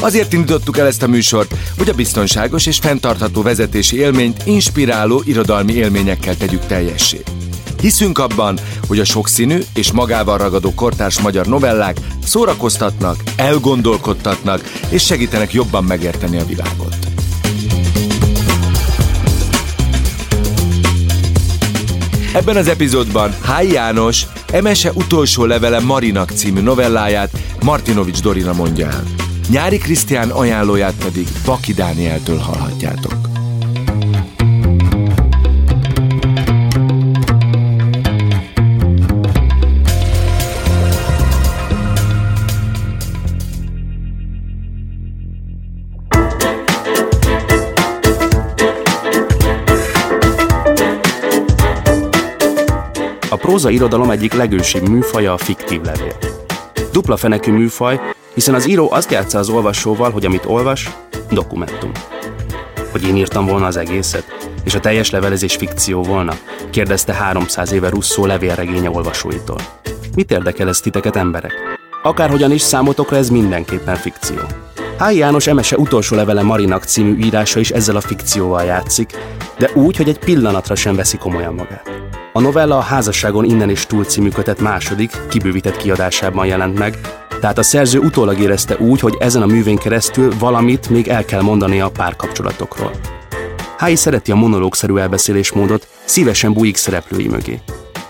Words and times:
Azért 0.00 0.32
indítottuk 0.32 0.78
el 0.78 0.86
ezt 0.86 1.02
a 1.02 1.06
műsort, 1.06 1.54
hogy 1.78 1.88
a 1.88 1.94
biztonságos 1.94 2.66
és 2.66 2.78
fenntartható 2.78 3.42
vezetési 3.42 3.96
élményt 3.96 4.42
inspiráló 4.44 5.22
irodalmi 5.24 5.72
élményekkel 5.72 6.36
tegyük 6.36 6.66
teljessé. 6.66 7.22
Hiszünk 7.80 8.18
abban, 8.18 8.58
hogy 8.86 8.98
a 8.98 9.04
sokszínű 9.04 9.58
és 9.74 9.92
magával 9.92 10.38
ragadó 10.38 10.74
kortárs 10.74 11.20
magyar 11.20 11.46
novellák 11.46 11.96
szórakoztatnak, 12.24 13.22
elgondolkodtatnak 13.36 14.60
és 14.88 15.04
segítenek 15.04 15.52
jobban 15.52 15.84
megérteni 15.84 16.38
a 16.38 16.44
világot. 16.44 16.96
Ebben 22.34 22.56
az 22.56 22.68
epizódban 22.68 23.34
Háj 23.42 23.68
János 23.68 24.26
Emese 24.52 24.92
utolsó 24.92 25.44
levele 25.44 25.80
Marinak 25.80 26.30
című 26.30 26.60
novelláját 26.60 27.30
Martinovics 27.62 28.20
Dorina 28.20 28.52
mondja 28.52 28.86
el. 28.86 29.19
Nyári 29.50 29.78
Krisztián 29.78 30.30
ajánlóját 30.30 30.94
pedig 31.04 31.26
Baki 31.44 31.72
Dánieltől 31.72 32.38
hallhatjátok. 32.38 33.28
Próza 53.50 53.70
irodalom 53.70 54.10
egyik 54.10 54.32
legősibb 54.32 54.88
műfaja 54.88 55.32
a 55.32 55.36
fiktív 55.36 55.80
levél. 55.82 56.16
Dupla 56.92 57.16
fenekű 57.16 57.52
műfaj, 57.52 58.00
hiszen 58.40 58.54
az 58.54 58.68
író 58.68 58.92
azt 58.92 59.10
játsza 59.10 59.38
az 59.38 59.48
olvasóval, 59.48 60.10
hogy 60.10 60.24
amit 60.24 60.44
olvas, 60.46 60.90
dokumentum. 61.30 61.90
Hogy 62.90 63.06
én 63.06 63.16
írtam 63.16 63.46
volna 63.46 63.66
az 63.66 63.76
egészet, 63.76 64.48
és 64.64 64.74
a 64.74 64.80
teljes 64.80 65.10
levelezés 65.10 65.56
fikció 65.56 66.02
volna? 66.02 66.32
kérdezte 66.70 67.12
300 67.12 67.72
éve 67.72 67.88
Russzó 67.88 68.26
levélregénye 68.26 68.90
olvasóitól. 68.90 69.56
Mit 70.14 70.30
érdekel 70.30 70.68
ez 70.68 70.80
titeket 70.80 71.16
emberek? 71.16 71.52
Akárhogyan 72.02 72.52
is 72.52 72.60
számotokra 72.60 73.16
ez 73.16 73.30
mindenképpen 73.30 73.96
fikció. 73.96 74.38
Háj 74.98 75.16
János 75.16 75.46
Emese 75.46 75.76
utolsó 75.76 76.16
levele 76.16 76.42
Marinak 76.42 76.84
című 76.84 77.24
írása 77.24 77.60
is 77.60 77.70
ezzel 77.70 77.96
a 77.96 78.00
fikcióval 78.00 78.64
játszik, 78.64 79.10
de 79.58 79.70
úgy, 79.74 79.96
hogy 79.96 80.08
egy 80.08 80.18
pillanatra 80.18 80.74
sem 80.74 80.96
veszi 80.96 81.16
komolyan 81.16 81.54
magát. 81.54 81.90
A 82.32 82.40
novella 82.40 82.76
a 82.76 82.80
házasságon 82.80 83.44
innen 83.44 83.70
és 83.70 83.86
túl 83.86 84.04
című 84.04 84.28
kötet 84.28 84.60
második, 84.60 85.10
kibővített 85.28 85.76
kiadásában 85.76 86.46
jelent 86.46 86.78
meg, 86.78 86.98
tehát 87.40 87.58
a 87.58 87.62
szerző 87.62 87.98
utólag 87.98 88.38
érezte 88.38 88.76
úgy, 88.76 89.00
hogy 89.00 89.16
ezen 89.18 89.42
a 89.42 89.46
művén 89.46 89.76
keresztül 89.76 90.32
valamit 90.38 90.88
még 90.88 91.08
el 91.08 91.24
kell 91.24 91.42
mondani 91.42 91.80
a 91.80 91.88
párkapcsolatokról. 91.88 92.90
Hái 93.76 93.96
szereti 93.96 94.30
a 94.30 94.34
monológszerű 94.34 94.96
elbeszélésmódot, 94.96 95.86
szívesen 96.04 96.52
bújik 96.52 96.76
szereplői 96.76 97.28
mögé. 97.28 97.60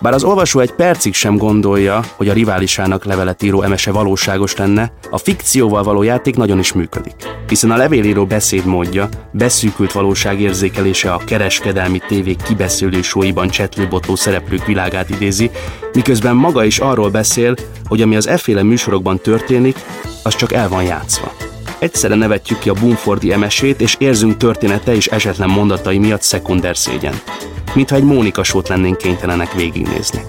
Bár 0.00 0.12
az 0.12 0.24
olvasó 0.24 0.60
egy 0.60 0.72
percig 0.72 1.14
sem 1.14 1.36
gondolja, 1.36 2.00
hogy 2.16 2.28
a 2.28 2.32
riválisának 2.32 3.04
levelet 3.04 3.42
író 3.42 3.62
emese 3.62 3.92
valóságos 3.92 4.56
lenne, 4.56 4.92
a 5.10 5.18
fikcióval 5.18 5.82
való 5.82 6.02
játék 6.02 6.36
nagyon 6.36 6.58
is 6.58 6.72
működik. 6.72 7.14
Hiszen 7.48 7.70
a 7.70 7.76
levélíró 7.76 8.26
beszédmódja, 8.26 9.08
beszűkült 9.32 9.92
valóságérzékelése 9.92 11.12
a 11.12 11.20
kereskedelmi 11.26 12.00
tévék 12.08 12.42
kibeszélő 12.42 13.02
sóiban 13.02 13.48
csetlőbotló 13.48 14.14
szereplők 14.14 14.66
világát 14.66 15.10
idézi, 15.10 15.50
miközben 15.92 16.36
maga 16.36 16.64
is 16.64 16.78
arról 16.78 17.10
beszél, 17.10 17.54
hogy 17.84 18.02
ami 18.02 18.16
az 18.16 18.28
efféle 18.28 18.62
műsorokban 18.62 19.18
történik, 19.18 19.76
az 20.22 20.36
csak 20.36 20.52
el 20.52 20.68
van 20.68 20.82
játszva. 20.82 21.49
Egyszerre 21.80 22.14
nevetjük 22.14 22.58
ki 22.58 22.68
a 22.68 22.74
Bumfordi 22.74 23.32
emesét, 23.32 23.80
és 23.80 23.96
érzünk 23.98 24.36
története 24.36 24.94
és 24.94 25.06
esetlen 25.06 25.50
mondatai 25.50 25.98
miatt 25.98 26.22
szekunder 26.22 26.76
szégyen 26.76 27.14
mintha 27.74 27.96
egy 27.96 28.04
Mónika 28.04 28.42
sót 28.42 28.68
lennénk 28.68 28.96
kénytelenek 28.96 29.52
végignézni. 29.52 30.22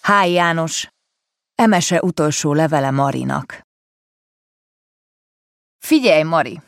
Háj 0.00 0.30
János, 0.30 0.88
Emese 1.54 2.00
utolsó 2.02 2.52
levele 2.52 2.90
Marinak. 2.90 3.60
Figyelj, 5.78 6.22
Mari! 6.22 6.60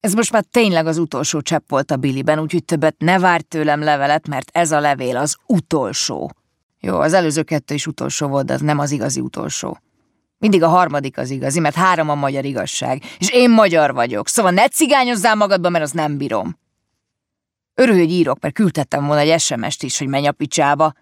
Ez 0.00 0.14
most 0.14 0.32
már 0.32 0.44
tényleg 0.50 0.86
az 0.86 0.98
utolsó 0.98 1.40
csepp 1.40 1.68
volt 1.68 1.90
a 1.90 1.96
Billiben, 1.96 2.38
úgyhogy 2.38 2.64
többet 2.64 2.94
ne 2.98 3.18
várj 3.18 3.42
tőlem 3.42 3.80
levelet, 3.80 4.28
mert 4.28 4.50
ez 4.52 4.72
a 4.72 4.80
levél 4.80 5.16
az 5.16 5.36
utolsó. 5.46 6.30
Jó, 6.80 7.00
az 7.00 7.12
előző 7.12 7.42
kettő 7.42 7.74
is 7.74 7.86
utolsó 7.86 8.26
volt, 8.26 8.46
de 8.46 8.52
ez 8.52 8.60
nem 8.60 8.78
az 8.78 8.90
igazi 8.90 9.20
utolsó. 9.20 9.78
Mindig 10.38 10.62
a 10.62 10.68
harmadik 10.68 11.18
az 11.18 11.30
igazi, 11.30 11.60
mert 11.60 11.74
három 11.74 12.08
a 12.08 12.14
magyar 12.14 12.44
igazság, 12.44 13.02
és 13.18 13.30
én 13.30 13.50
magyar 13.50 13.92
vagyok, 13.94 14.28
szóval 14.28 14.50
ne 14.50 14.68
cigányozzál 14.68 15.34
magadba, 15.34 15.68
mert 15.68 15.84
az 15.84 15.90
nem 15.90 16.16
bírom. 16.16 16.58
Örülj, 17.74 17.98
hogy 17.98 18.10
írok, 18.10 18.40
mert 18.40 18.54
küldtettem 18.54 19.06
volna 19.06 19.20
egy 19.20 19.40
SMS-t 19.40 19.82
is, 19.82 19.98
hogy 19.98 20.08
menj 20.08 20.26
a 20.26 20.32
picsába. 20.32 20.92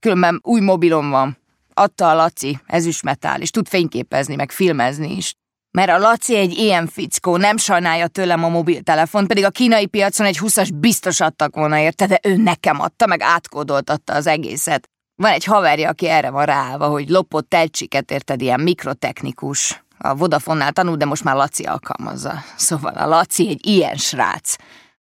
Különben 0.00 0.40
új 0.42 0.60
mobilom 0.60 1.10
van. 1.10 1.38
Adta 1.74 2.10
a 2.10 2.14
Laci, 2.14 2.60
ezüstmetál, 2.66 3.40
és 3.40 3.50
tud 3.50 3.68
fényképezni, 3.68 4.34
meg 4.34 4.52
filmezni 4.52 5.16
is. 5.16 5.34
Mert 5.72 5.90
a 5.90 5.98
Laci 5.98 6.36
egy 6.36 6.58
ilyen 6.58 6.86
fickó, 6.86 7.36
nem 7.36 7.56
sajnálja 7.56 8.06
tőlem 8.06 8.44
a 8.44 8.48
mobiltelefon, 8.48 9.26
pedig 9.26 9.44
a 9.44 9.50
kínai 9.50 9.86
piacon 9.86 10.26
egy 10.26 10.38
huszas 10.38 10.70
biztos 10.70 11.20
adtak 11.20 11.54
volna 11.54 11.78
érte, 11.78 12.06
de 12.06 12.20
ő 12.22 12.36
nekem 12.36 12.80
adta, 12.80 13.06
meg 13.06 13.22
átkódoltatta 13.22 14.14
az 14.14 14.26
egészet. 14.26 14.88
Van 15.16 15.32
egy 15.32 15.44
haverja, 15.44 15.88
aki 15.88 16.08
erre 16.08 16.30
van 16.30 16.44
ráállva, 16.44 16.86
hogy 16.86 17.08
lopott 17.08 17.48
telcsiket, 17.48 18.10
érted, 18.10 18.40
ilyen 18.40 18.60
mikrotechnikus. 18.60 19.84
A 19.98 20.14
Vodafonnál 20.14 20.72
tanul, 20.72 20.96
de 20.96 21.04
most 21.04 21.24
már 21.24 21.34
Laci 21.34 21.64
alkalmazza. 21.64 22.42
Szóval 22.56 22.94
a 22.94 23.06
Laci 23.06 23.48
egy 23.48 23.66
ilyen 23.66 23.96
srác. 23.96 24.56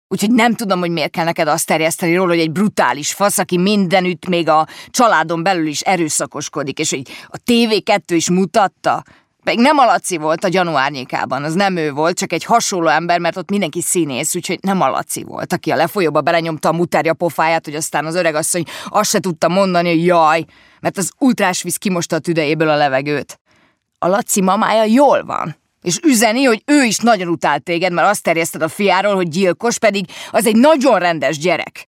Úgyhogy 0.08 0.30
nem 0.30 0.54
tudom, 0.54 0.78
hogy 0.78 0.90
miért 0.90 1.10
kell 1.10 1.24
neked 1.24 1.48
azt 1.48 1.66
terjeszteni 1.66 2.14
róla, 2.14 2.30
hogy 2.30 2.40
egy 2.40 2.52
brutális 2.52 3.12
fasz, 3.12 3.38
aki 3.38 3.58
mindenütt 3.58 4.28
még 4.28 4.48
a 4.48 4.66
családon 4.90 5.42
belül 5.42 5.66
is 5.66 5.80
erőszakoskodik, 5.80 6.78
és 6.78 6.90
hogy 6.90 7.02
a 7.26 7.38
TV2 7.50 8.02
is 8.06 8.30
mutatta. 8.30 9.02
Pedig 9.44 9.60
nem 9.60 9.78
a 9.78 9.84
Laci 9.84 10.16
volt 10.16 10.44
a 10.44 10.48
gyanú 10.48 10.74
az 11.28 11.54
nem 11.54 11.76
ő 11.76 11.92
volt, 11.92 12.18
csak 12.18 12.32
egy 12.32 12.44
hasonló 12.44 12.88
ember, 12.88 13.18
mert 13.18 13.36
ott 13.36 13.50
mindenki 13.50 13.80
színész, 13.80 14.34
úgyhogy 14.34 14.58
nem 14.62 14.80
a 14.80 14.88
Laci 14.88 15.22
volt, 15.24 15.52
aki 15.52 15.70
a 15.70 15.76
lefolyóba 15.76 16.20
belenyomta 16.20 16.68
a 16.68 16.72
mutárja 16.72 17.14
pofáját, 17.14 17.64
hogy 17.64 17.74
aztán 17.74 18.04
az 18.04 18.14
öreg 18.14 18.34
asszony 18.34 18.64
azt 18.88 19.10
se 19.10 19.20
tudta 19.20 19.48
mondani, 19.48 19.88
hogy 19.88 20.04
jaj, 20.04 20.44
mert 20.80 20.98
az 20.98 21.10
ultrásvíz 21.18 21.76
kimosta 21.76 22.16
a 22.16 22.18
tüdejéből 22.18 22.68
a 22.68 22.76
levegőt. 22.76 23.40
A 23.98 24.06
Laci 24.06 24.40
mamája 24.40 24.84
jól 24.84 25.24
van, 25.24 25.56
és 25.82 25.98
üzeni, 26.02 26.44
hogy 26.44 26.62
ő 26.66 26.82
is 26.82 26.98
nagyon 26.98 27.28
utált 27.28 27.62
téged, 27.62 27.92
mert 27.92 28.08
azt 28.08 28.22
terjeszted 28.22 28.62
a 28.62 28.68
fiáról, 28.68 29.14
hogy 29.14 29.28
gyilkos, 29.28 29.78
pedig 29.78 30.04
az 30.30 30.46
egy 30.46 30.56
nagyon 30.56 30.98
rendes 30.98 31.38
gyerek. 31.38 31.88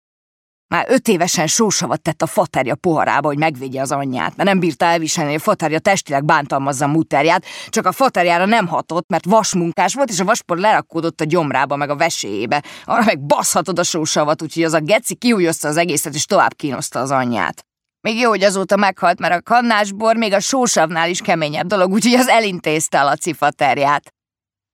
Már 0.68 0.86
öt 0.88 1.08
évesen 1.08 1.46
sósavat 1.46 2.02
tett 2.02 2.22
a 2.22 2.26
faterja 2.26 2.74
poharába, 2.74 3.26
hogy 3.26 3.38
megvédje 3.38 3.80
az 3.80 3.92
anyját, 3.92 4.36
mert 4.36 4.48
nem 4.48 4.58
bírta 4.58 4.84
elviselni, 4.84 5.30
hogy 5.30 5.40
a 5.40 5.44
faterja 5.44 5.78
testileg 5.78 6.24
bántalmazza 6.24 6.84
a 6.84 6.88
muterját, 6.88 7.44
csak 7.68 7.86
a 7.86 7.92
faterjára 7.92 8.44
nem 8.44 8.66
hatott, 8.66 9.08
mert 9.08 9.24
vasmunkás 9.24 9.94
volt, 9.94 10.10
és 10.10 10.20
a 10.20 10.24
vaspor 10.24 10.58
lerakódott 10.58 11.20
a 11.20 11.24
gyomrába, 11.24 11.76
meg 11.76 11.90
a 11.90 11.96
veséjébe. 11.96 12.62
Arra 12.84 13.04
meg 13.04 13.20
baszhatod 13.20 13.78
a 13.78 13.82
sósavat, 13.82 14.42
úgyhogy 14.42 14.62
az 14.62 14.72
a 14.72 14.80
geci 14.80 15.14
kiújozta 15.14 15.68
az 15.68 15.76
egészet, 15.76 16.14
és 16.14 16.24
tovább 16.24 16.54
kínoszta 16.54 17.00
az 17.00 17.10
anyját. 17.10 17.64
Még 18.00 18.18
jó, 18.18 18.28
hogy 18.28 18.42
azóta 18.42 18.76
meghalt, 18.76 19.18
mert 19.18 19.34
a 19.34 19.42
kannásbor 19.42 20.16
még 20.16 20.32
a 20.32 20.40
sósavnál 20.40 21.08
is 21.08 21.20
keményebb 21.20 21.66
dolog, 21.66 21.92
úgyhogy 21.92 22.14
az 22.14 22.28
elintézte 22.28 23.00
a 23.00 23.04
Laci 23.04 23.32
faterját 23.32 24.15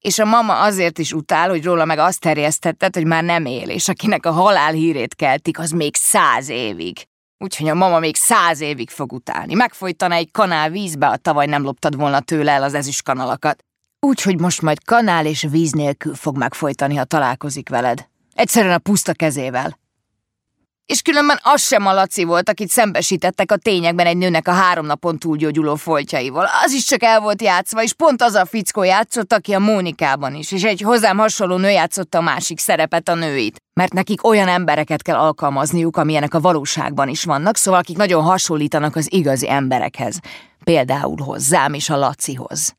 és 0.03 0.19
a 0.19 0.25
mama 0.25 0.61
azért 0.61 0.99
is 0.99 1.13
utál, 1.13 1.49
hogy 1.49 1.65
róla 1.65 1.85
meg 1.85 1.99
azt 1.99 2.21
terjesztetted, 2.21 2.95
hogy 2.95 3.07
már 3.07 3.25
nem 3.25 3.45
él, 3.45 3.69
és 3.69 3.89
akinek 3.89 4.27
a 4.27 4.31
halál 4.31 4.73
hírét 4.73 5.15
keltik, 5.15 5.59
az 5.59 5.71
még 5.71 5.97
száz 5.97 6.49
évig. 6.49 7.07
Úgyhogy 7.39 7.69
a 7.69 7.75
mama 7.75 7.99
még 7.99 8.17
száz 8.17 8.61
évig 8.61 8.91
fog 8.91 9.13
utálni. 9.13 9.55
Megfojtana 9.55 10.15
egy 10.15 10.31
kanál 10.31 10.71
vízbe, 10.71 11.07
a 11.07 11.17
tavaly 11.17 11.47
nem 11.47 11.63
loptad 11.63 11.97
volna 11.97 12.21
tőle 12.21 12.53
el 12.53 12.63
az 12.63 12.75
ezüst 12.75 13.03
kanalakat. 13.03 13.65
Úgyhogy 14.07 14.41
most 14.41 14.63
majd 14.63 14.85
kanál 14.85 15.27
és 15.27 15.47
víz 15.51 15.73
nélkül 15.73 16.15
fog 16.15 16.37
megfojtani, 16.37 16.97
ha 16.97 17.05
találkozik 17.05 17.69
veled. 17.69 18.07
Egyszerűen 18.35 18.75
a 18.75 18.79
puszta 18.79 19.13
kezével. 19.13 19.81
És 20.87 21.03
különben 21.03 21.39
az 21.43 21.63
sem 21.63 21.87
a 21.87 21.93
Laci 21.93 22.25
volt, 22.25 22.49
akit 22.49 22.69
szembesítettek 22.69 23.53
a 23.53 23.57
tényekben 23.57 24.07
egy 24.07 24.17
nőnek 24.17 24.49
a 24.49 24.53
három 24.53 24.87
napon 24.87 25.19
túlgyógyuló 25.19 25.75
foltjaival. 25.75 26.49
Az 26.65 26.73
is 26.73 26.85
csak 26.85 27.03
el 27.03 27.21
volt 27.21 27.43
játszva, 27.43 27.83
és 27.83 27.93
pont 27.93 28.23
az 28.23 28.35
a 28.35 28.45
fickó 28.45 28.83
játszott, 28.83 29.33
aki 29.33 29.53
a 29.53 29.59
Mónikában 29.59 30.35
is, 30.35 30.53
és 30.53 30.63
egy 30.63 30.81
hozzám 30.81 31.19
hasonló 31.19 31.57
nő 31.57 31.71
játszotta 31.71 32.19
a 32.19 32.23
másik 32.23 32.59
szerepet, 32.59 33.09
a 33.09 33.15
nőit. 33.15 33.61
Mert 33.75 33.93
nekik 33.93 34.27
olyan 34.27 34.49
embereket 34.49 35.03
kell 35.03 35.17
alkalmazniuk, 35.17 35.97
amilyenek 35.97 36.35
a 36.35 36.41
valóságban 36.41 37.09
is 37.09 37.25
vannak, 37.25 37.57
szóval 37.57 37.81
akik 37.81 37.97
nagyon 37.97 38.23
hasonlítanak 38.23 38.97
az 38.97 39.13
igazi 39.13 39.51
emberekhez. 39.51 40.19
Például 40.65 41.23
hozzám 41.23 41.75
és 41.75 41.91
a 41.91 41.97
Lacihoz. 41.97 42.75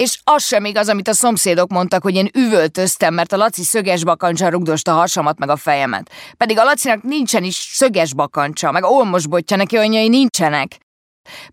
És 0.00 0.18
az 0.24 0.44
sem 0.44 0.64
igaz, 0.64 0.88
amit 0.88 1.08
a 1.08 1.12
szomszédok 1.12 1.70
mondtak, 1.70 2.02
hogy 2.02 2.14
én 2.14 2.30
üvöltöztem, 2.34 3.14
mert 3.14 3.32
a 3.32 3.36
Laci 3.36 3.62
szöges 3.62 4.04
bakancsa 4.04 4.48
rugdosta 4.48 4.92
a 4.92 4.98
hasamat 4.98 5.38
meg 5.38 5.48
a 5.48 5.56
fejemet. 5.56 6.10
Pedig 6.36 6.58
a 6.58 6.64
Lacinak 6.64 7.02
nincsen 7.02 7.44
is 7.44 7.54
szöges 7.54 8.14
bakancsa, 8.14 8.70
meg 8.70 8.84
olmosbotja, 8.84 9.56
neki 9.56 9.76
anyai 9.76 10.08
nincsenek. 10.08 10.78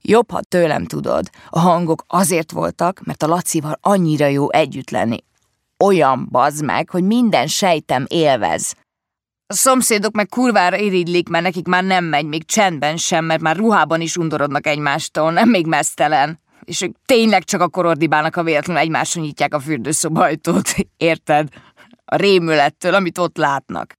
Jobb, 0.02 0.32
ha 0.32 0.40
tőlem 0.42 0.86
tudod. 0.86 1.30
A 1.50 1.60
hangok 1.60 2.04
azért 2.08 2.52
voltak, 2.52 3.02
mert 3.04 3.24
a 3.24 3.28
Lacival 3.28 3.78
annyira 3.82 4.26
jó 4.26 4.52
együtt 4.52 4.90
lenni. 4.90 5.24
Olyan 5.84 6.28
bazd 6.32 6.64
meg, 6.64 6.90
hogy 6.90 7.04
minden 7.04 7.48
sejtem 7.48 8.06
élvez. 8.08 8.74
A 9.48 9.54
szomszédok 9.54 10.14
meg 10.14 10.28
kurvára 10.28 10.78
irigylik, 10.78 11.30
mert 11.30 11.44
nekik 11.44 11.68
már 11.68 11.84
nem 11.84 12.06
megy, 12.06 12.26
még 12.26 12.46
csendben 12.46 12.98
sem, 12.98 13.26
mert 13.26 13.42
már 13.42 13.56
ruhában 13.56 14.02
is 14.02 14.18
undorodnak 14.18 14.68
egymástól, 14.68 15.32
nem 15.32 15.50
még 15.50 15.66
mesztelen 15.66 16.46
és 16.64 16.82
ők 16.82 16.96
tényleg 17.06 17.44
csak 17.44 17.62
akkor 17.62 17.86
ordibálnak, 17.86 18.36
a 18.36 18.44
véletlenül 18.44 18.82
egymásra 18.82 19.22
nyitják 19.22 19.54
a 19.54 19.60
fürdőszoba 19.60 20.22
ajtót, 20.22 20.76
érted? 20.98 21.50
A 22.06 22.16
rémülettől, 22.16 22.94
amit 22.94 23.18
ott 23.18 23.38
látnak. 23.38 23.94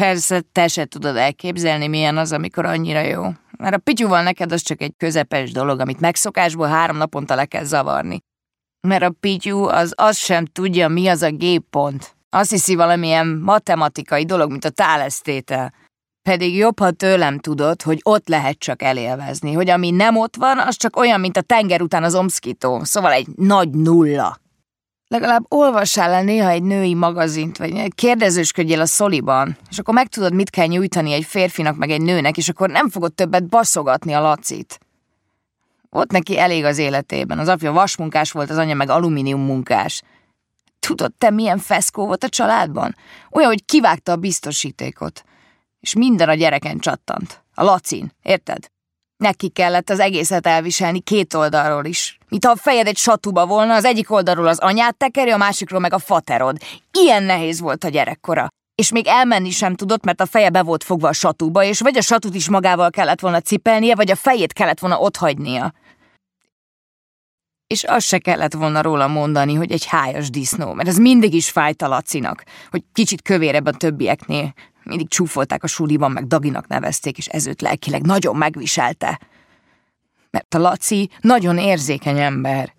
Persze, 0.00 0.40
te 0.52 0.68
se 0.68 0.84
tudod 0.84 1.16
elképzelni, 1.16 1.86
milyen 1.86 2.16
az, 2.16 2.32
amikor 2.32 2.64
annyira 2.64 3.00
jó. 3.00 3.22
Mert 3.58 3.74
a 3.74 3.78
pityúval 3.78 4.22
neked 4.22 4.52
az 4.52 4.62
csak 4.62 4.80
egy 4.80 4.94
közepes 4.96 5.52
dolog, 5.52 5.80
amit 5.80 6.00
megszokásból 6.00 6.66
három 6.66 6.96
naponta 6.96 7.34
le 7.34 7.44
kell 7.44 7.64
zavarni. 7.64 8.20
Mert 8.86 9.02
a 9.02 9.14
pityú 9.20 9.64
az 9.64 9.92
azt 9.96 10.18
sem 10.18 10.44
tudja, 10.44 10.88
mi 10.88 11.08
az 11.08 11.22
a 11.22 11.30
G-pont. 11.30 12.16
Azt 12.30 12.50
hiszi 12.50 12.74
valamilyen 12.74 13.26
matematikai 13.26 14.24
dolog, 14.24 14.50
mint 14.50 14.64
a 14.64 14.70
tálesztétel. 14.70 15.72
Pedig 16.28 16.56
jobb, 16.56 16.78
ha 16.78 16.90
tőlem 16.90 17.38
tudod, 17.38 17.82
hogy 17.82 18.00
ott 18.02 18.28
lehet 18.28 18.58
csak 18.58 18.82
elélvezni, 18.82 19.52
hogy 19.52 19.70
ami 19.70 19.90
nem 19.90 20.16
ott 20.16 20.36
van, 20.36 20.58
az 20.58 20.76
csak 20.76 20.96
olyan, 20.96 21.20
mint 21.20 21.36
a 21.36 21.40
tenger 21.40 21.82
után 21.82 22.04
az 22.04 22.14
omszkító, 22.14 22.84
szóval 22.84 23.12
egy 23.12 23.26
nagy 23.36 23.70
nulla. 23.70 24.40
Legalább 25.06 25.44
olvassál 25.48 26.12
el 26.12 26.22
néha 26.22 26.48
egy 26.48 26.62
női 26.62 26.94
magazint, 26.94 27.56
vagy 27.56 27.94
kérdezősködjél 27.94 28.80
a 28.80 28.86
szoliban, 28.86 29.56
és 29.70 29.78
akkor 29.78 29.94
megtudod, 29.94 30.34
mit 30.34 30.50
kell 30.50 30.66
nyújtani 30.66 31.12
egy 31.12 31.24
férfinak 31.24 31.76
meg 31.76 31.90
egy 31.90 32.02
nőnek, 32.02 32.36
és 32.36 32.48
akkor 32.48 32.70
nem 32.70 32.88
fogod 32.88 33.12
többet 33.12 33.48
baszogatni 33.48 34.12
a 34.12 34.20
lacit. 34.20 34.78
Ott 35.90 36.10
neki 36.10 36.38
elég 36.38 36.64
az 36.64 36.78
életében. 36.78 37.38
Az 37.38 37.48
apja 37.48 37.72
vasmunkás 37.72 38.32
volt, 38.32 38.50
az 38.50 38.56
anyja 38.56 38.74
meg 38.74 38.90
alumínium 38.90 39.40
munkás. 39.40 40.02
Tudod, 40.80 41.12
te 41.18 41.30
milyen 41.30 41.58
feszkó 41.58 42.06
volt 42.06 42.24
a 42.24 42.28
családban? 42.28 42.96
Olyan, 43.30 43.48
hogy 43.48 43.64
kivágta 43.64 44.12
a 44.12 44.16
biztosítékot 44.16 45.22
és 45.80 45.94
minden 45.94 46.28
a 46.28 46.34
gyereken 46.34 46.78
csattant. 46.78 47.44
A 47.54 47.62
lacin, 47.62 48.12
érted? 48.22 48.66
Neki 49.16 49.48
kellett 49.48 49.90
az 49.90 50.00
egészet 50.00 50.46
elviselni 50.46 51.00
két 51.00 51.34
oldalról 51.34 51.84
is. 51.84 52.18
Mint 52.28 52.44
ha 52.44 52.50
a 52.50 52.56
fejed 52.56 52.86
egy 52.86 52.96
satuba 52.96 53.46
volna, 53.46 53.74
az 53.74 53.84
egyik 53.84 54.10
oldalról 54.10 54.46
az 54.46 54.58
anyát 54.58 54.96
tekeri, 54.96 55.30
a 55.30 55.36
másikról 55.36 55.80
meg 55.80 55.92
a 55.92 55.98
faterod. 55.98 56.58
Ilyen 56.92 57.22
nehéz 57.22 57.60
volt 57.60 57.84
a 57.84 57.88
gyerekkora. 57.88 58.48
És 58.74 58.90
még 58.90 59.06
elmenni 59.06 59.50
sem 59.50 59.74
tudott, 59.74 60.04
mert 60.04 60.20
a 60.20 60.26
feje 60.26 60.50
be 60.50 60.62
volt 60.62 60.84
fogva 60.84 61.08
a 61.08 61.12
satúba, 61.12 61.62
és 61.62 61.80
vagy 61.80 61.96
a 61.96 62.02
satut 62.02 62.34
is 62.34 62.48
magával 62.48 62.90
kellett 62.90 63.20
volna 63.20 63.40
cipelnie, 63.40 63.94
vagy 63.94 64.10
a 64.10 64.16
fejét 64.16 64.52
kellett 64.52 64.78
volna 64.78 64.98
otthagynia. 64.98 65.72
És 67.66 67.84
azt 67.84 68.06
se 68.06 68.18
kellett 68.18 68.52
volna 68.52 68.82
róla 68.82 69.06
mondani, 69.06 69.54
hogy 69.54 69.72
egy 69.72 69.86
hájas 69.86 70.30
disznó, 70.30 70.72
mert 70.72 70.88
ez 70.88 70.98
mindig 70.98 71.34
is 71.34 71.50
fájt 71.50 71.82
a 71.82 71.88
Lacinak, 71.88 72.44
hogy 72.70 72.82
kicsit 72.92 73.22
kövérebb 73.22 73.66
a 73.66 73.72
többieknél, 73.72 74.54
mindig 74.88 75.08
csúfolták 75.08 75.62
a 75.62 75.66
suliban, 75.66 76.10
meg 76.10 76.26
Daginak 76.26 76.66
nevezték, 76.66 77.18
és 77.18 77.26
ez 77.26 77.46
őt 77.46 77.60
lelkileg 77.60 78.02
nagyon 78.02 78.36
megviselte. 78.36 79.20
Mert 80.30 80.54
a 80.54 80.58
Laci 80.58 81.10
nagyon 81.20 81.58
érzékeny 81.58 82.20
ember. 82.20 82.74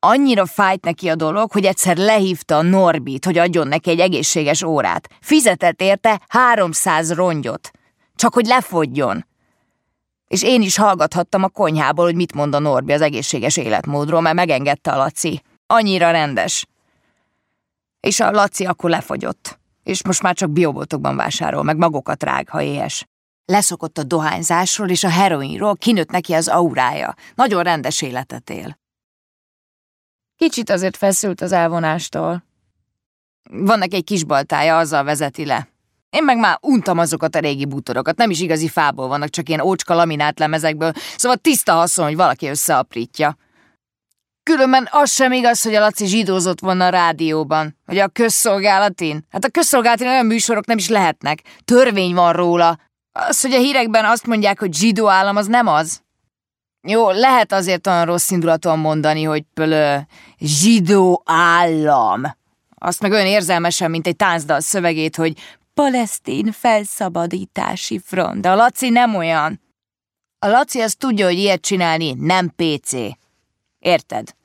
Annyira 0.00 0.46
fájt 0.46 0.84
neki 0.84 1.08
a 1.08 1.14
dolog, 1.14 1.52
hogy 1.52 1.64
egyszer 1.64 1.96
lehívta 1.96 2.56
a 2.56 2.62
Norbit, 2.62 3.24
hogy 3.24 3.38
adjon 3.38 3.68
neki 3.68 3.90
egy 3.90 4.00
egészséges 4.00 4.62
órát. 4.62 5.08
Fizetett 5.20 5.80
érte 5.80 6.20
300 6.28 7.12
rongyot. 7.12 7.70
Csak 8.16 8.34
hogy 8.34 8.46
lefogjon. 8.46 9.26
És 10.26 10.42
én 10.42 10.62
is 10.62 10.76
hallgathattam 10.76 11.42
a 11.42 11.48
konyhából, 11.48 12.04
hogy 12.04 12.14
mit 12.14 12.34
mond 12.34 12.54
a 12.54 12.58
Norbi 12.58 12.92
az 12.92 13.00
egészséges 13.00 13.56
életmódról, 13.56 14.20
mert 14.20 14.34
megengedte 14.34 14.92
a 14.92 14.96
Laci. 14.96 15.42
Annyira 15.66 16.10
rendes. 16.10 16.66
És 18.00 18.20
a 18.20 18.30
Laci 18.30 18.64
akkor 18.64 18.90
lefogyott 18.90 19.58
és 19.88 20.04
most 20.04 20.22
már 20.22 20.34
csak 20.34 20.50
bioboltokban 20.50 21.16
vásárol, 21.16 21.62
meg 21.62 21.76
magokat 21.76 22.22
rág, 22.22 22.48
ha 22.48 22.62
éhes. 22.62 23.06
Leszokott 23.44 23.98
a 23.98 24.02
dohányzásról 24.02 24.88
és 24.88 25.04
a 25.04 25.10
heroinról, 25.10 25.76
kinőtt 25.76 26.10
neki 26.10 26.32
az 26.32 26.48
aurája. 26.48 27.14
Nagyon 27.34 27.62
rendes 27.62 28.02
életet 28.02 28.50
él. 28.50 28.78
Kicsit 30.36 30.70
azért 30.70 30.96
feszült 30.96 31.40
az 31.40 31.52
elvonástól. 31.52 32.44
Van 33.50 33.78
neki 33.78 33.96
egy 33.96 34.04
kis 34.04 34.24
baltája, 34.24 34.78
azzal 34.78 35.04
vezeti 35.04 35.44
le. 35.44 35.68
Én 36.10 36.24
meg 36.24 36.38
már 36.38 36.58
untam 36.60 36.98
azokat 36.98 37.34
a 37.34 37.38
régi 37.38 37.64
bútorokat, 37.64 38.16
nem 38.16 38.30
is 38.30 38.40
igazi 38.40 38.68
fából 38.68 39.08
vannak, 39.08 39.28
csak 39.28 39.48
ilyen 39.48 39.60
ócska 39.60 39.94
laminált 39.94 40.38
lemezekből, 40.38 40.92
szóval 41.16 41.36
tiszta 41.36 41.72
haszon, 41.72 42.04
hogy 42.04 42.16
valaki 42.16 42.46
összeaprítja. 42.46 43.36
Különben 44.48 44.88
az 44.90 45.12
sem 45.12 45.32
igaz, 45.32 45.62
hogy 45.62 45.74
a 45.74 45.80
Laci 45.80 46.06
zsidózott 46.06 46.60
volna 46.60 46.86
a 46.86 46.88
rádióban, 46.88 47.76
vagy 47.86 47.98
a 47.98 48.08
közszolgálatin. 48.08 49.26
Hát 49.30 49.44
a 49.44 49.48
közszolgálatin 49.48 50.06
olyan 50.06 50.26
műsorok 50.26 50.66
nem 50.66 50.78
is 50.78 50.88
lehetnek. 50.88 51.42
Törvény 51.64 52.14
van 52.14 52.32
róla. 52.32 52.78
Az, 53.12 53.40
hogy 53.40 53.52
a 53.52 53.58
hírekben 53.58 54.04
azt 54.04 54.26
mondják, 54.26 54.58
hogy 54.58 54.74
zsidó 54.74 55.08
állam, 55.08 55.36
az 55.36 55.46
nem 55.46 55.66
az. 55.66 56.02
Jó, 56.82 57.10
lehet 57.10 57.52
azért 57.52 57.86
olyan 57.86 58.04
rossz 58.04 58.30
indulatúan 58.30 58.78
mondani, 58.78 59.22
hogy 59.22 59.44
pölö, 59.54 59.96
zsidó 60.38 61.22
állam. 61.26 62.22
Azt 62.78 63.00
meg 63.00 63.10
olyan 63.10 63.26
érzelmesen, 63.26 63.90
mint 63.90 64.06
egy 64.06 64.16
táncdal 64.16 64.60
szövegét, 64.60 65.16
hogy 65.16 65.32
palesztin 65.74 66.52
felszabadítási 66.52 68.00
front. 68.04 68.40
De 68.40 68.50
a 68.50 68.54
Laci 68.54 68.88
nem 68.88 69.14
olyan. 69.14 69.60
A 70.38 70.46
Laci 70.46 70.80
azt 70.80 70.98
tudja, 70.98 71.26
hogy 71.26 71.38
ilyet 71.38 71.60
csinálni 71.60 72.12
nem 72.18 72.52
PC. 72.56 72.92
Érted? 73.78 74.36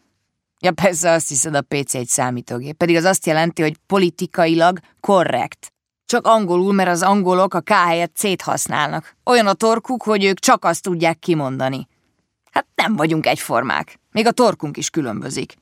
Ja 0.63 0.71
persze 0.71 1.11
azt 1.11 1.27
hiszed, 1.27 1.55
a 1.55 1.61
PC 1.61 1.93
egy 1.93 2.07
számítógép, 2.07 2.77
pedig 2.77 2.95
az 2.95 3.03
azt 3.03 3.25
jelenti, 3.25 3.61
hogy 3.61 3.77
politikailag 3.87 4.79
korrekt. 4.99 5.73
Csak 6.05 6.27
angolul, 6.27 6.73
mert 6.73 6.89
az 6.89 7.01
angolok 7.01 7.53
a 7.53 7.61
K 7.61 7.69
helyett 7.69 8.15
C-t 8.15 8.41
használnak. 8.41 9.15
Olyan 9.23 9.47
a 9.47 9.53
torkuk, 9.53 10.03
hogy 10.03 10.23
ők 10.23 10.39
csak 10.39 10.65
azt 10.65 10.81
tudják 10.81 11.19
kimondani. 11.19 11.87
Hát 12.51 12.65
nem 12.75 12.95
vagyunk 12.95 13.25
egyformák. 13.25 13.99
Még 14.11 14.25
a 14.25 14.31
torkunk 14.31 14.77
is 14.77 14.89
különbözik. 14.89 15.55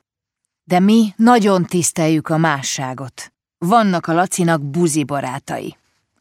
De 0.64 0.80
mi 0.80 1.12
nagyon 1.16 1.64
tiszteljük 1.64 2.28
a 2.28 2.36
másságot. 2.36 3.32
Vannak 3.58 4.06
a 4.06 4.12
Lacinak 4.12 4.62
buzi 4.62 5.04
barátai. 5.04 5.76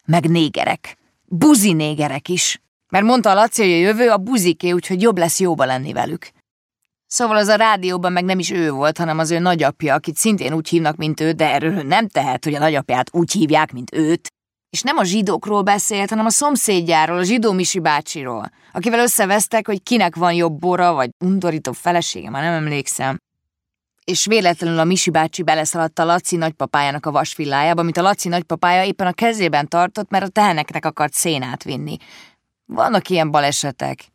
Meg 0.06 0.30
négerek. 0.30 0.98
Buzi 1.26 1.74
négerek 1.74 2.30
is. 2.30 2.62
Mert 2.90 3.06
mondta 3.06 3.30
a 3.30 3.34
Laci, 3.34 3.62
hogy 3.62 3.72
a 3.72 3.76
jövő 3.76 4.10
a 4.10 4.18
buziké, 4.18 4.72
úgyhogy 4.72 5.02
jobb 5.02 5.18
lesz 5.18 5.40
jóba 5.40 5.66
lenni 5.66 5.94
velük. 5.94 6.32
Szóval 7.12 7.38
az 7.38 7.48
a 7.48 7.56
rádióban 7.56 8.12
meg 8.12 8.24
nem 8.24 8.40
is 8.40 8.52
ő 8.52 8.72
volt, 8.72 8.98
hanem 8.98 9.20
az 9.20 9.32
ő 9.32 9.40
nagyapja, 9.40 9.94
akit 9.94 10.16
szintén 10.16 10.54
úgy 10.54 10.70
hívnak, 10.70 10.96
mint 10.96 11.20
ő, 11.20 11.32
de 11.32 11.54
erről 11.54 11.82
nem 11.82 12.08
tehet, 12.08 12.44
hogy 12.44 12.54
a 12.54 12.60
nagyapját 12.60 13.10
úgy 13.14 13.32
hívják, 13.32 13.72
mint 13.72 13.96
őt. 13.96 14.28
És 14.70 14.82
nem 14.82 14.98
a 14.98 15.04
zsidókról 15.04 15.62
beszélt, 15.62 16.10
hanem 16.10 16.26
a 16.26 16.30
szomszédjáról, 16.30 17.18
a 17.18 17.24
zsidó 17.24 17.52
Misi 17.52 17.80
bácsiról, 17.80 18.52
akivel 18.74 19.00
összevesztek, 19.00 19.68
hogy 19.68 19.84
kinek 19.84 20.16
van 20.16 20.34
jobb 20.34 20.60
bora, 20.60 20.94
vagy 20.94 21.10
undorító 21.20 21.72
felesége, 21.72 22.30
már 22.30 22.44
nem 22.44 22.54
emlékszem. 22.54 23.18
És 24.04 24.26
véletlenül 24.26 24.80
a 24.80 24.84
Misi 24.84 25.10
bácsi 25.10 25.44
beleszaladt 25.44 26.00
a 26.00 26.06
Laci 26.06 26.36
nagypapájának 26.36 27.06
a 27.06 27.12
vasvillájába, 27.12 27.82
amit 27.82 27.98
a 27.98 28.02
Laci 28.02 28.28
nagypapája 28.28 28.84
éppen 28.84 29.08
a 29.08 29.14
kezében 29.14 29.68
tartott, 29.68 30.10
mert 30.10 30.26
a 30.26 30.30
teheneknek 30.30 30.86
akart 30.86 31.14
szénát 31.14 31.64
vinni. 31.64 31.98
Vannak 32.66 33.10
ilyen 33.10 33.32
balesetek 33.32 34.11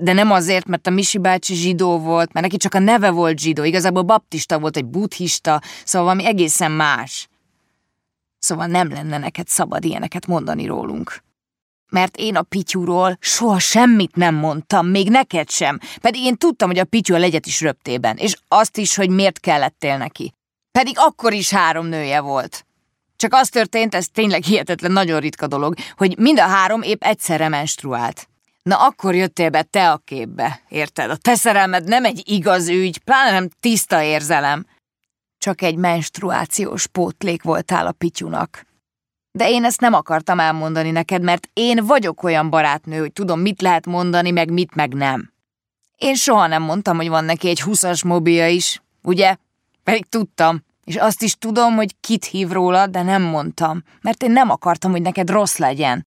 de 0.00 0.12
nem 0.12 0.30
azért, 0.30 0.66
mert 0.66 0.86
a 0.86 0.90
Misi 0.90 1.18
bácsi 1.18 1.54
zsidó 1.54 1.98
volt, 1.98 2.32
mert 2.32 2.46
neki 2.46 2.56
csak 2.56 2.74
a 2.74 2.78
neve 2.78 3.10
volt 3.10 3.38
zsidó, 3.38 3.64
igazából 3.64 4.02
baptista 4.02 4.58
volt, 4.58 4.76
egy 4.76 4.84
buddhista, 4.84 5.62
szóval 5.84 6.08
valami 6.08 6.28
egészen 6.28 6.70
más. 6.70 7.28
Szóval 8.38 8.66
nem 8.66 8.90
lenne 8.90 9.18
neked 9.18 9.48
szabad 9.48 9.84
ilyeneket 9.84 10.26
mondani 10.26 10.66
rólunk. 10.66 11.22
Mert 11.90 12.16
én 12.16 12.36
a 12.36 12.42
Pityúról 12.42 13.16
soha 13.20 13.58
semmit 13.58 14.16
nem 14.16 14.34
mondtam, 14.34 14.86
még 14.86 15.10
neked 15.10 15.50
sem, 15.50 15.78
pedig 16.00 16.24
én 16.24 16.36
tudtam, 16.36 16.68
hogy 16.68 16.78
a 16.78 16.84
Pityú 16.84 17.14
a 17.14 17.18
legyet 17.18 17.46
is 17.46 17.60
röptében, 17.60 18.16
és 18.16 18.36
azt 18.48 18.76
is, 18.76 18.94
hogy 18.94 19.10
miért 19.10 19.40
kellettél 19.40 19.96
neki. 19.96 20.32
Pedig 20.72 20.94
akkor 20.98 21.32
is 21.32 21.50
három 21.50 21.86
nője 21.86 22.20
volt. 22.20 22.66
Csak 23.16 23.32
az 23.32 23.48
történt, 23.48 23.94
ez 23.94 24.08
tényleg 24.08 24.42
hihetetlen 24.42 24.92
nagyon 24.92 25.20
ritka 25.20 25.46
dolog, 25.46 25.74
hogy 25.96 26.18
mind 26.18 26.38
a 26.38 26.46
három 26.46 26.82
épp 26.82 27.02
egyszerre 27.02 27.48
menstruált. 27.48 28.28
Na 28.62 28.86
akkor 28.86 29.14
jöttél 29.14 29.50
be 29.50 29.62
te 29.62 29.90
a 29.90 29.96
képbe, 29.96 30.60
érted? 30.68 31.10
A 31.10 31.16
te 31.16 31.34
szerelmed 31.34 31.84
nem 31.84 32.04
egy 32.04 32.22
igaz 32.24 32.68
ügy, 32.68 32.98
pláne 32.98 33.30
nem 33.30 33.48
tiszta 33.60 34.02
érzelem. 34.02 34.66
Csak 35.38 35.62
egy 35.62 35.76
menstruációs 35.76 36.86
pótlék 36.86 37.42
voltál 37.42 37.86
a 37.86 37.92
pityunak. 37.92 38.66
De 39.32 39.50
én 39.50 39.64
ezt 39.64 39.80
nem 39.80 39.94
akartam 39.94 40.40
elmondani 40.40 40.90
neked, 40.90 41.22
mert 41.22 41.48
én 41.52 41.86
vagyok 41.86 42.22
olyan 42.22 42.50
barátnő, 42.50 42.98
hogy 42.98 43.12
tudom, 43.12 43.40
mit 43.40 43.62
lehet 43.62 43.86
mondani, 43.86 44.30
meg 44.30 44.50
mit 44.50 44.74
meg 44.74 44.94
nem. 44.94 45.32
Én 45.96 46.14
soha 46.14 46.46
nem 46.46 46.62
mondtam, 46.62 46.96
hogy 46.96 47.08
van 47.08 47.24
neki 47.24 47.48
egy 47.48 47.60
huszas 47.60 48.02
mobilja 48.02 48.48
is, 48.48 48.82
ugye? 49.02 49.36
Pedig 49.84 50.06
tudtam. 50.08 50.66
És 50.84 50.96
azt 50.96 51.22
is 51.22 51.34
tudom, 51.34 51.74
hogy 51.74 51.94
kit 52.00 52.24
hív 52.24 52.48
róla, 52.48 52.86
de 52.86 53.02
nem 53.02 53.22
mondtam, 53.22 53.82
mert 54.00 54.22
én 54.22 54.30
nem 54.30 54.50
akartam, 54.50 54.90
hogy 54.90 55.02
neked 55.02 55.30
rossz 55.30 55.56
legyen. 55.56 56.06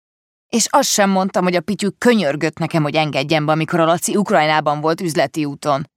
És 0.54 0.68
azt 0.70 0.90
sem 0.90 1.10
mondtam, 1.10 1.44
hogy 1.44 1.56
a 1.56 1.62
Pityu 1.62 1.90
könyörgött 1.98 2.58
nekem, 2.58 2.84
hogy 2.84 2.96
engedjen 2.96 3.46
be, 3.46 3.52
amikor 3.52 3.80
a 3.80 3.86
Laci 3.86 4.16
Ukrajnában 4.16 4.82
volt 4.82 5.02
üzleti 5.02 5.46
úton. 5.46 5.90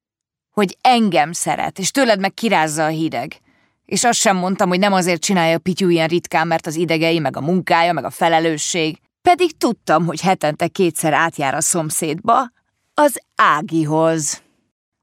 Hogy 0.51 0.77
engem 0.81 1.33
szeret, 1.33 1.79
és 1.79 1.91
tőled 1.91 2.21
meg 2.21 2.35
kirázza 2.35 2.85
a 2.85 2.89
hideg. 2.89 3.41
És 3.85 4.05
azt 4.05 4.19
sem 4.19 4.37
mondtam, 4.37 4.69
hogy 4.69 4.79
nem 4.79 4.93
azért 4.93 5.23
csinálja 5.23 5.57
a 5.57 5.59
Pityu 5.59 5.89
ilyen 5.89 6.09
ritkán, 6.09 6.47
mert 6.47 6.67
az 6.67 6.75
idegei, 6.75 7.19
meg 7.19 7.37
a 7.37 7.41
munkája, 7.41 7.93
meg 7.93 8.05
a 8.05 8.11
felelősség. 8.11 8.99
Pedig 9.23 9.57
tudtam, 9.59 10.07
hogy 10.07 10.21
hetente 10.21 10.69
kétszer 10.69 11.13
átjár 11.13 11.55
a 11.55 11.61
szomszédba, 11.61 12.51
az 12.95 13.21
Ágihoz. 13.35 14.43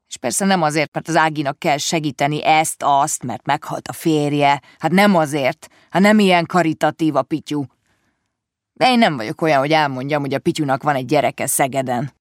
És 0.07 0.17
persze 0.17 0.45
nem 0.45 0.61
azért, 0.61 0.93
mert 0.93 1.07
az 1.07 1.15
Áginak 1.15 1.59
kell 1.59 1.77
segíteni 1.77 2.45
ezt-azt, 2.45 3.23
mert 3.23 3.45
meghalt 3.45 3.87
a 3.87 3.93
férje. 3.93 4.61
Hát 4.77 4.91
nem 4.91 5.15
azért. 5.15 5.67
Hát 5.89 6.01
nem 6.01 6.19
ilyen 6.19 6.45
karitatív 6.45 7.15
a 7.15 7.21
Pityu. 7.21 7.63
De 8.73 8.91
én 8.91 8.97
nem 8.97 9.15
vagyok 9.15 9.41
olyan, 9.41 9.59
hogy 9.59 9.71
elmondjam, 9.71 10.21
hogy 10.21 10.33
a 10.33 10.39
Pityunak 10.39 10.83
van 10.83 10.95
egy 10.95 11.05
gyereke 11.05 11.47
Szegeden. 11.47 12.13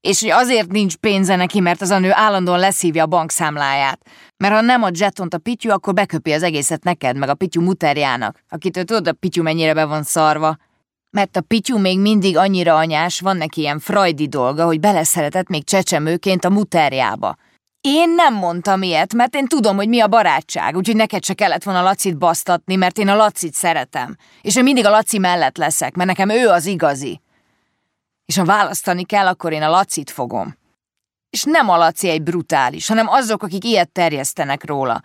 És 0.00 0.20
hogy 0.20 0.30
azért 0.30 0.70
nincs 0.70 0.96
pénze 0.96 1.36
neki, 1.36 1.60
mert 1.60 1.80
az 1.80 1.90
a 1.90 1.98
nő 1.98 2.10
állandóan 2.12 2.58
leszívja 2.58 3.02
a 3.02 3.06
bankszámláját. 3.06 4.00
Mert 4.36 4.54
ha 4.54 4.60
nem 4.60 4.82
ad 4.82 4.94
zsetont 4.94 5.34
a 5.34 5.38
Pityu, 5.38 5.70
akkor 5.70 5.94
beköpi 5.94 6.32
az 6.32 6.42
egészet 6.42 6.84
neked, 6.84 7.16
meg 7.16 7.28
a 7.28 7.34
Pityu 7.34 7.62
muterjának, 7.62 8.42
akitől 8.48 8.84
tudod, 8.84 9.08
a 9.08 9.12
Pityu 9.12 9.42
mennyire 9.42 9.74
be 9.74 9.84
van 9.84 10.02
szarva. 10.02 10.56
Mert 11.10 11.36
a 11.36 11.40
Pityu 11.40 11.78
még 11.78 12.00
mindig 12.00 12.36
annyira 12.36 12.76
anyás, 12.76 13.20
van 13.20 13.36
neki 13.36 13.60
ilyen 13.60 13.78
frajdi 13.78 14.26
dolga, 14.26 14.64
hogy 14.64 14.80
beleszeretett 14.80 15.48
még 15.48 15.64
csecsemőként 15.64 16.44
a 16.44 16.50
muterjába. 16.50 17.36
Én 17.90 18.10
nem 18.10 18.34
mondtam 18.34 18.82
ilyet, 18.82 19.14
mert 19.14 19.34
én 19.34 19.46
tudom, 19.46 19.76
hogy 19.76 19.88
mi 19.88 20.00
a 20.00 20.06
barátság, 20.06 20.76
úgyhogy 20.76 20.96
neked 20.96 21.24
se 21.24 21.34
kellett 21.34 21.62
volna 21.62 21.82
Lacit 21.82 22.18
basztatni, 22.18 22.74
mert 22.74 22.98
én 22.98 23.08
a 23.08 23.16
Lacit 23.16 23.54
szeretem. 23.54 24.16
És 24.42 24.56
én 24.56 24.62
mindig 24.62 24.86
a 24.86 24.90
Laci 24.90 25.18
mellett 25.18 25.56
leszek, 25.56 25.94
mert 25.94 26.08
nekem 26.08 26.30
ő 26.30 26.48
az 26.48 26.66
igazi. 26.66 27.20
És 28.24 28.36
ha 28.36 28.44
választani 28.44 29.04
kell, 29.04 29.26
akkor 29.26 29.52
én 29.52 29.62
a 29.62 29.70
Lacit 29.70 30.10
fogom. 30.10 30.56
És 31.30 31.42
nem 31.42 31.68
a 31.68 31.76
Laci 31.76 32.08
egy 32.08 32.22
brutális, 32.22 32.88
hanem 32.88 33.08
azok, 33.08 33.42
akik 33.42 33.64
ilyet 33.64 33.90
terjesztenek 33.90 34.64
róla. 34.64 35.02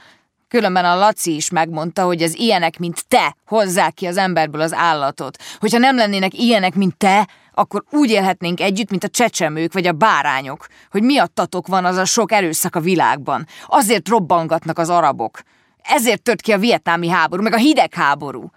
Különben 0.48 0.86
a 0.86 0.96
Laci 0.96 1.36
is 1.36 1.50
megmondta, 1.50 2.04
hogy 2.04 2.24
az 2.24 2.38
ilyenek, 2.38 2.80
mint 2.80 3.08
te, 3.08 3.36
hozzák 3.46 3.94
ki 3.94 4.06
az 4.06 4.18
emberből 4.18 4.62
az 4.62 4.74
állatot. 4.74 5.38
Hogyha 5.60 5.78
nem 5.78 5.96
lennének 5.96 6.34
ilyenek, 6.34 6.76
mint 6.76 6.98
te, 6.98 7.28
akkor 7.54 7.84
úgy 7.92 8.10
élhetnénk 8.10 8.60
együtt, 8.60 8.90
mint 8.90 9.04
a 9.04 9.10
csecsemők 9.10 9.74
vagy 9.74 9.88
a 9.88 9.92
bárányok, 9.92 10.68
hogy 10.92 11.04
miattatok 11.04 11.68
van 11.68 11.86
az 11.86 11.96
a 11.96 12.06
sok 12.06 12.32
erőszak 12.32 12.76
a 12.76 12.80
világban. 12.80 13.48
Azért 13.68 14.10
robbangatnak 14.10 14.78
az 14.78 14.90
arabok. 14.90 15.42
Ezért 15.82 16.22
tört 16.22 16.42
ki 16.42 16.52
a 16.52 16.58
vietnámi 16.58 17.08
háború, 17.08 17.44
meg 17.44 17.54
a 17.54 17.58
hidegháború. 17.58 18.50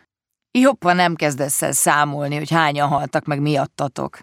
Jobban 0.59 0.97
nem 0.97 1.15
kezdesz 1.15 1.63
el 1.63 1.73
számolni, 1.73 2.37
hogy 2.37 2.51
hányan 2.51 2.89
haltak 2.89 3.25
meg 3.25 3.41
miattatok. 3.41 4.19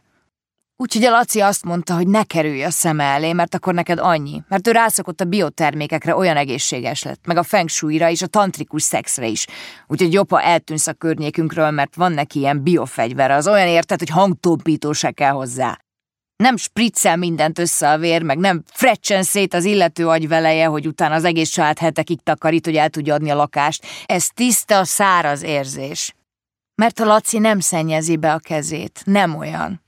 Úgyhogy 0.84 1.04
a 1.04 1.10
Laci 1.10 1.40
azt 1.40 1.66
mondta, 1.66 1.96
hogy 1.96 2.08
ne 2.08 2.24
kerülj 2.24 2.64
a 2.64 2.70
szeme 2.70 3.04
elé, 3.04 3.34
mert 3.34 3.56
akkor 3.56 3.74
neked 3.74 4.00
annyi. 4.00 4.42
Mert 4.48 4.68
ő 4.68 4.72
rászokott 4.72 5.22
a 5.22 5.26
biotermékekre, 5.26 6.16
olyan 6.16 6.38
egészséges 6.38 7.04
lett, 7.04 7.26
meg 7.26 7.38
a 7.38 7.44
feng 7.44 7.70
shui-ra 7.70 8.10
és 8.10 8.22
a 8.22 8.28
tantrikus 8.28 8.84
szexre 8.84 9.28
is. 9.28 9.46
Úgyhogy 9.88 10.14
jobb, 10.14 10.30
ha 10.30 10.42
eltűnsz 10.42 10.88
a 10.88 10.94
környékünkről, 10.94 11.72
mert 11.72 11.96
van 11.96 12.12
neki 12.12 12.40
ilyen 12.40 12.64
biofegyvere, 12.64 13.36
az 13.36 13.48
olyan 13.48 13.68
érted, 13.68 14.00
hogy 14.00 14.10
hangtompító 14.10 14.92
se 14.92 15.12
kell 15.12 15.32
hozzá. 15.32 15.80
Nem 16.36 16.58
spriccel 16.58 17.18
mindent 17.18 17.60
össze 17.60 17.92
a 17.92 17.98
vér, 17.98 18.22
meg 18.22 18.38
nem 18.38 18.64
frecsen 18.72 19.24
szét 19.24 19.54
az 19.54 19.66
illető 19.66 20.08
agyveleje, 20.08 20.66
hogy 20.66 20.88
utána 20.88 21.16
az 21.16 21.24
egész 21.24 21.50
család 21.50 21.78
hetekig 21.78 22.20
takarít, 22.24 22.66
hogy 22.66 22.76
el 22.76 22.90
tudja 22.90 23.14
adni 23.14 23.30
a 23.30 23.36
lakást. 23.36 23.86
Ez 24.06 24.28
tiszta, 24.28 24.84
száraz 24.84 25.44
érzés. 25.44 26.16
Mert 26.76 27.00
a 27.00 27.06
Laci 27.06 27.40
nem 27.40 27.60
szennyezi 27.60 28.16
be 28.16 28.34
a 28.34 28.40
kezét, 28.40 29.02
nem 29.06 29.36
olyan. 29.36 29.83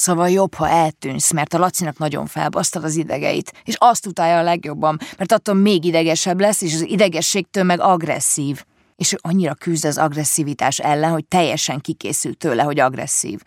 Szóval 0.00 0.30
jobb, 0.30 0.54
ha 0.54 0.68
eltűnsz, 0.68 1.32
mert 1.32 1.54
a 1.54 1.58
Lacinak 1.58 1.98
nagyon 1.98 2.26
felbasztad 2.26 2.84
az 2.84 2.96
idegeit, 2.96 3.52
és 3.64 3.74
azt 3.78 4.06
utálja 4.06 4.38
a 4.38 4.42
legjobban, 4.42 4.98
mert 5.18 5.32
attól 5.32 5.54
még 5.54 5.84
idegesebb 5.84 6.40
lesz, 6.40 6.62
és 6.62 6.74
az 6.74 6.82
idegességtől 6.82 7.64
meg 7.64 7.80
agresszív. 7.80 8.64
És 8.96 9.12
ő 9.12 9.18
annyira 9.20 9.54
küzd 9.54 9.84
az 9.84 9.98
agresszivitás 9.98 10.78
ellen, 10.78 11.10
hogy 11.10 11.24
teljesen 11.24 11.80
kikészült 11.80 12.38
tőle, 12.38 12.62
hogy 12.62 12.80
agresszív. 12.80 13.40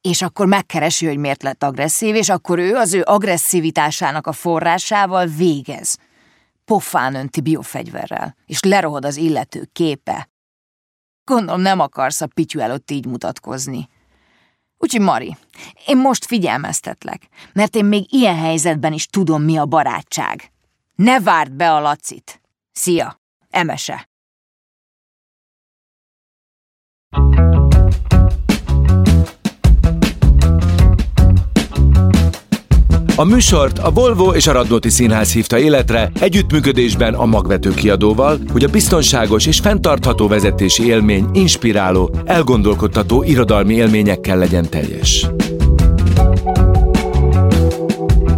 És 0.00 0.22
akkor 0.22 0.46
megkeresi, 0.46 1.06
hogy 1.06 1.16
miért 1.16 1.42
lett 1.42 1.62
agresszív, 1.62 2.14
és 2.14 2.28
akkor 2.28 2.58
ő 2.58 2.74
az 2.74 2.94
ő 2.94 3.02
agresszivitásának 3.04 4.26
a 4.26 4.32
forrásával 4.32 5.26
végez. 5.26 5.98
Pofán 6.64 7.14
önti 7.14 7.40
biofegyverrel, 7.40 8.36
és 8.46 8.62
lerohad 8.62 9.04
az 9.04 9.16
illető 9.16 9.68
képe. 9.72 10.28
Gondolom 11.24 11.60
nem 11.60 11.80
akarsz 11.80 12.20
a 12.20 12.26
pityú 12.26 12.60
előtt 12.60 12.90
így 12.90 13.06
mutatkozni. 13.06 13.88
Úgyhogy 14.84 15.00
Mari, 15.00 15.36
én 15.86 15.96
most 15.96 16.24
figyelmeztetlek, 16.24 17.28
mert 17.52 17.76
én 17.76 17.84
még 17.84 18.12
ilyen 18.12 18.36
helyzetben 18.36 18.92
is 18.92 19.06
tudom, 19.06 19.42
mi 19.42 19.56
a 19.56 19.66
barátság. 19.66 20.52
Ne 20.94 21.20
várd 21.20 21.52
be 21.52 21.72
a 21.74 21.80
lacit. 21.80 22.40
Szia, 22.72 23.20
Emese. 23.50 24.08
A 33.16 33.24
műsort 33.24 33.78
a 33.78 33.90
Volvo 33.90 34.30
és 34.30 34.46
a 34.46 34.52
Radnóti 34.52 34.90
Színház 34.90 35.32
hívta 35.32 35.58
életre 35.58 36.10
együttműködésben 36.20 37.14
a 37.14 37.24
magvető 37.24 37.70
kiadóval, 37.70 38.38
hogy 38.52 38.64
a 38.64 38.68
biztonságos 38.68 39.46
és 39.46 39.58
fenntartható 39.58 40.28
vezetési 40.28 40.86
élmény 40.86 41.28
inspiráló, 41.32 42.14
elgondolkodtató 42.24 43.22
irodalmi 43.22 43.74
élményekkel 43.74 44.38
legyen 44.38 44.68
teljes. 44.68 45.26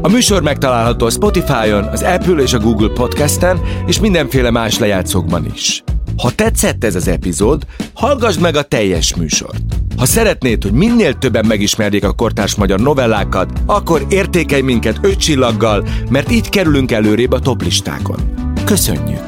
A 0.01 0.09
műsor 0.09 0.43
megtalálható 0.43 1.07
a 1.07 1.11
Spotify-on, 1.11 1.85
az 1.85 2.03
Apple 2.03 2.43
és 2.43 2.53
a 2.53 2.59
Google 2.59 2.93
Podcast-en 2.95 3.61
és 3.87 4.01
mindenféle 4.01 4.51
más 4.51 4.79
lejátszókban 4.79 5.47
is. 5.55 5.85
Ha 6.17 6.31
tetszett 6.31 6.85
ez 6.85 6.95
az 6.95 7.09
epizód, 7.09 7.63
hallgassd 7.95 8.41
meg 8.41 8.57
a 8.57 8.63
teljes 8.63 9.15
műsort. 9.15 9.86
Ha 9.97 10.07
szeretnéd, 10.07 10.63
hogy 10.63 10.73
minél 10.73 11.15
többen 11.15 11.45
megismerjék 11.47 12.05
a 12.05 12.13
kortárs 12.13 12.55
magyar 12.55 12.81
novellákat, 12.81 13.53
akkor 13.67 14.07
értékelj 14.09 14.61
minket 14.61 14.99
öt 15.03 15.17
csillaggal, 15.17 15.87
mert 16.11 16.31
így 16.31 16.49
kerülünk 16.49 16.93
előrébb 16.93 17.33
a 17.33 17.39
toplistákon. 17.39 18.17
Köszönjük! 18.65 19.25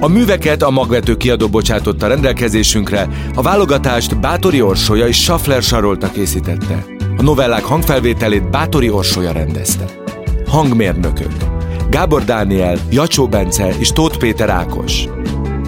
A 0.00 0.08
műveket 0.08 0.62
a 0.62 0.70
magvető 0.70 1.16
kiadó 1.16 1.48
bocsátotta 1.48 2.06
rendelkezésünkre, 2.06 3.08
a 3.34 3.42
válogatást 3.42 4.20
Bátori 4.20 4.62
Orsolya 4.62 5.08
és 5.08 5.16
Schaffler 5.16 5.62
Sarolta 5.62 6.10
készítette. 6.10 6.84
A 7.16 7.22
novellák 7.22 7.64
hangfelvételét 7.64 8.50
Bátori 8.50 8.90
Orsolya 8.90 9.32
rendezte. 9.32 9.84
Hangmérnökök 10.46 11.32
Gábor 11.90 12.24
Dániel, 12.24 12.78
Jacsó 12.90 13.28
Bence 13.28 13.74
és 13.78 13.88
Tóth 13.88 14.18
Péter 14.18 14.50
Ákos. 14.50 15.08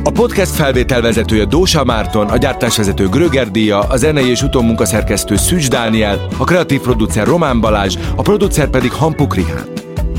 A 0.09 0.11
podcast 0.11 0.55
felvételvezetője 0.55 1.45
Dósa 1.45 1.85
Márton, 1.85 2.29
a 2.29 2.37
gyártásvezető 2.37 3.09
Gröger 3.09 3.51
Díja, 3.51 3.79
a 3.79 3.97
zenei 3.97 4.29
és 4.29 4.43
utómunkaszerkesztő 4.43 5.37
Szűcs 5.37 5.69
Dániel, 5.69 6.27
a 6.39 6.45
kreatív 6.45 6.81
producer 6.81 7.27
Román 7.27 7.61
Balázs, 7.61 7.97
a 8.17 8.23
producer 8.23 8.69
pedig 8.69 8.93
Hampuk 8.93 9.35
Rihán. 9.35 9.69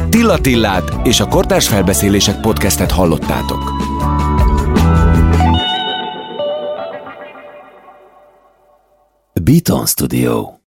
Tilla 0.10 0.38
Tillát 0.38 1.08
és 1.08 1.19
a 1.19 1.27
Kortárs 1.27 1.67
Felbeszélések 1.67 2.39
podcastet 2.39 2.91
hallottátok. 2.91 3.72
Beaton 9.43 9.86
Studio 9.86 10.58